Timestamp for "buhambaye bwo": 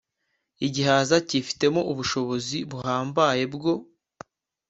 2.69-3.73